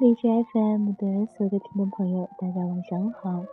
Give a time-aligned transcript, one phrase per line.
[0.00, 3.44] 荔枝 FM 的所有的听众朋友，大家晚上好！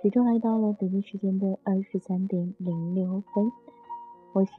[0.00, 3.52] 最终来到了北京时间的二十三点零六分，
[4.32, 4.54] 我是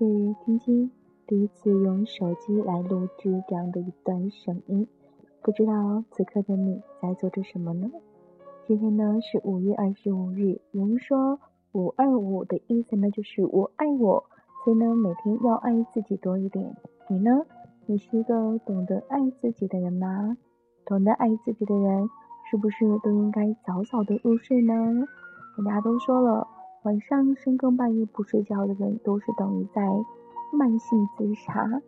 [0.46, 0.92] 晶晶，
[1.26, 4.88] 第一次用手机来录制这样的一段声音，
[5.42, 7.90] 不知道此刻的你在做着什么呢？
[8.68, 11.40] 今天呢是五月二十五日，有人说
[11.72, 14.24] 五二五的意思呢就是我爱我，
[14.64, 16.72] 所以呢每天要爱自己多一点。
[17.08, 17.48] 你呢？
[17.88, 20.38] 你是一个懂得爱自己的人吗？
[20.86, 22.10] 懂得爱自己的人，
[22.50, 24.74] 是不是都应该早早的入睡呢？
[25.58, 26.48] 人家都说了，
[26.84, 29.82] 晚上深更半夜不睡觉的人，都是等于在
[30.52, 31.82] 慢性自杀。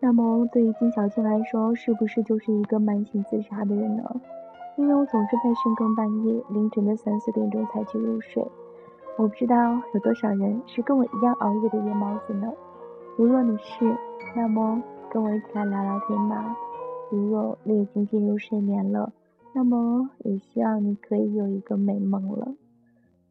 [0.00, 4.02] 那么对于金小青来说，是不是就是一个慢性自杀的人呢？
[4.76, 8.46] 因为我总是在深更半夜、凌晨的三四点钟才去入睡。
[9.16, 12.52] 我不知道有多少人是跟我一样熬夜的夜猫子呢？
[13.16, 13.96] 如若你是，
[14.34, 14.82] 那么。
[15.12, 16.56] 跟我一起来聊聊天吧。
[17.10, 19.12] 如若你已经进入睡眠了，
[19.52, 22.54] 那么也希望你可以有一个美梦了。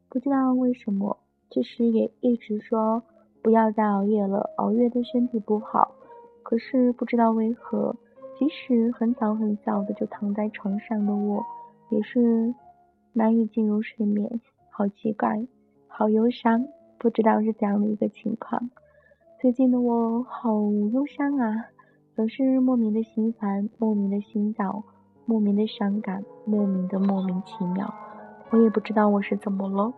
[0.08, 1.16] 不知道为什么，
[1.50, 3.02] 其实也一直说
[3.42, 5.92] 不要再熬夜了，熬夜对身体不好。
[6.42, 7.94] 可是不知道为何，
[8.38, 11.42] 即使很早很早的就躺在床上的我，
[11.90, 12.54] 也是
[13.12, 14.40] 难以进入睡眠。
[14.68, 15.46] 好奇怪，
[15.86, 16.66] 好忧伤，
[16.98, 18.70] 不知道是怎样的一个情况。
[19.40, 20.50] 最近的我好
[20.92, 21.66] 忧伤啊，
[22.20, 24.84] 总是莫名的心烦，莫名的心躁，
[25.24, 27.94] 莫名的伤感，莫名的莫名其妙。
[28.50, 29.94] 我也不知道我是怎么了。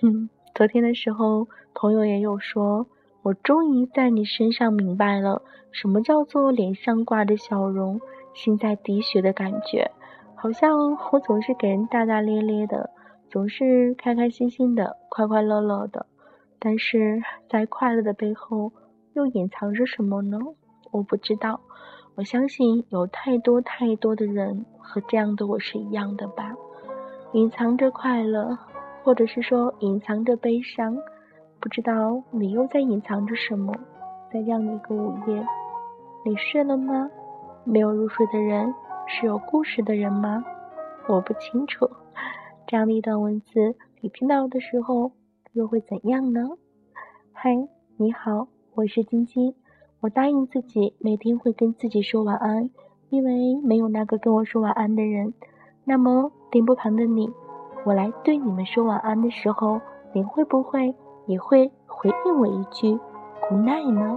[0.00, 2.86] 哼，昨天的时候，朋友也有说，
[3.22, 8.00] 我终于在你身上明白了，什么叫做脸上挂着笑容，
[8.32, 9.90] 心在滴血的感觉。
[10.36, 12.90] 好像我总是给人大大咧咧的，
[13.28, 16.06] 总是开开心心的，快快乐乐的。
[16.60, 18.70] 但是在快乐的背后，
[19.14, 20.38] 又隐藏着什么呢？
[20.96, 21.60] 我不知道。
[22.14, 26.54] 我相信有太多太多的人和这样的我是一样的吧，
[27.32, 28.56] 隐藏着快乐，
[29.02, 30.96] 或者是说隐藏着悲伤。
[31.60, 33.74] 不知道你又在隐藏着什么？
[34.32, 35.46] 在这样的一个午夜，
[36.24, 37.10] 你睡了吗？
[37.64, 38.74] 没有入睡的人
[39.06, 40.44] 是有故事的人吗？
[41.08, 41.90] 我不清楚。
[42.66, 45.12] 这样的一段文字，你听到的时候。
[45.52, 46.42] 又会怎样呢？
[47.32, 47.56] 嗨，
[47.96, 49.54] 你好，我是晶晶。
[50.06, 52.70] 我答应自己每天会跟自己说晚安，
[53.10, 55.34] 因为没有那个跟我说晚安的人。
[55.84, 57.28] 那么电波旁的你，
[57.84, 59.80] 我来对你们说晚安的时候，
[60.12, 60.94] 你会不会
[61.26, 62.96] 也会回应我一句
[63.48, 64.16] “good night” 呢？